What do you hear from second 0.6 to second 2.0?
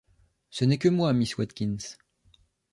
n’est que moi, miss Watkins.